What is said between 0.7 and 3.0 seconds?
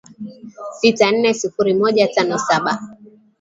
sita nne sifuri moja tano saba